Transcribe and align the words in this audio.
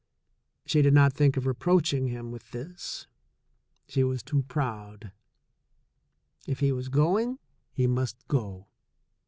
She 0.65 0.81
did 0.81 0.95
not 0.95 1.13
think 1.13 1.37
of 1.37 1.45
reproaching 1.45 2.07
him 2.07 2.31
with 2.31 2.49
this; 2.49 3.05
she 3.87 4.03
was 4.03 4.23
too 4.23 4.41
proud. 4.47 5.11
If 6.47 6.59
he 6.59 6.71
was 6.71 6.89
going, 6.89 7.37
he 7.71 7.85
must 7.85 8.17
go. 8.27 8.65